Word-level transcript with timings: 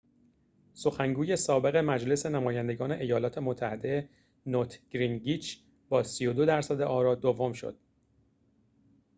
سخنگوی 0.73 1.35
سابق 1.35 1.75
مجلس 1.75 2.25
نمایندگان 2.25 2.91
ایالات 2.91 3.37
متحده 3.37 4.09
نوت 4.45 4.79
گینگریچ 4.89 5.59
با 5.89 6.03
۳۲ 6.03 6.45
درصد 6.45 6.81
آرا 6.81 7.15
دوم 7.15 7.53
شد 7.53 7.77